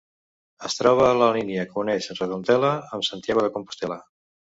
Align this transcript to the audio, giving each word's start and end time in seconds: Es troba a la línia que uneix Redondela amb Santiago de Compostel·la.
Es 0.69 0.77
troba 0.77 1.03
a 1.09 1.17
la 1.17 1.27
línia 1.35 1.65
que 1.73 1.77
uneix 1.81 2.07
Redondela 2.21 2.71
amb 2.97 3.07
Santiago 3.09 3.45
de 3.47 3.53
Compostel·la. 3.59 3.99